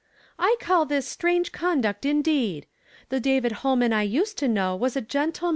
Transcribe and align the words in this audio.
"I 0.39 0.55
call 0.59 0.87
this 0.87 1.03
very 1.09 1.43
strange' 1.43 1.51
onduct 1.61 2.07
indeed? 2.07 2.63
T\w 3.11 3.19
David 3.21 3.51
Ilolman 3.61 3.93
I 3.93 4.01
used 4.01 4.35
to 4.39 4.47
know 4.47 4.75
was 4.75 4.97
a 4.97 5.01
gentivi. 5.03 5.49